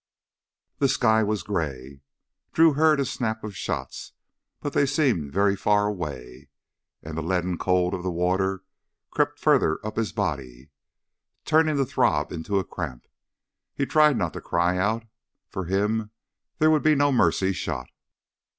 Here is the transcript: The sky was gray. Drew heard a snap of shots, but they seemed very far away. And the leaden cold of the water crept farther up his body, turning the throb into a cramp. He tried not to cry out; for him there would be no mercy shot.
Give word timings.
The 0.79 0.87
sky 0.87 1.21
was 1.21 1.43
gray. 1.43 2.01
Drew 2.53 2.73
heard 2.73 2.99
a 2.99 3.05
snap 3.05 3.43
of 3.43 3.55
shots, 3.55 4.13
but 4.59 4.73
they 4.73 4.87
seemed 4.87 5.31
very 5.31 5.55
far 5.55 5.85
away. 5.85 6.49
And 7.03 7.15
the 7.15 7.21
leaden 7.21 7.59
cold 7.59 7.93
of 7.93 8.01
the 8.01 8.09
water 8.09 8.63
crept 9.11 9.37
farther 9.37 9.77
up 9.85 9.97
his 9.97 10.11
body, 10.11 10.71
turning 11.45 11.75
the 11.75 11.85
throb 11.85 12.31
into 12.31 12.57
a 12.57 12.63
cramp. 12.63 13.05
He 13.75 13.85
tried 13.85 14.17
not 14.17 14.33
to 14.33 14.41
cry 14.41 14.75
out; 14.75 15.03
for 15.47 15.65
him 15.65 16.09
there 16.57 16.71
would 16.71 16.81
be 16.81 16.95
no 16.95 17.11
mercy 17.11 17.53
shot. 17.53 17.91